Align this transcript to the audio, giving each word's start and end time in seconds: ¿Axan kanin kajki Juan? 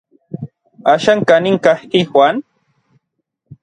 ¿Axan 0.93 1.19
kanin 1.27 1.57
kajki 1.63 1.99
Juan? 2.11 2.35